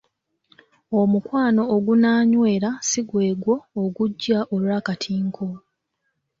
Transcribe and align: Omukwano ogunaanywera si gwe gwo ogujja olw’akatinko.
Omukwano 0.99 1.61
ogunaanywera 1.75 2.69
si 2.87 3.01
gwe 3.09 3.27
gwo 3.41 3.55
ogujja 3.81 4.39
olw’akatinko. 4.53 5.47